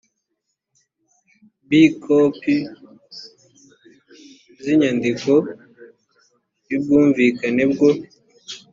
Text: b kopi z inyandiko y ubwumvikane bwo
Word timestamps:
b 1.67 1.71
kopi 2.03 2.55
z 4.63 4.65
inyandiko 4.73 5.31
y 6.69 6.73
ubwumvikane 6.77 7.63
bwo 7.71 7.89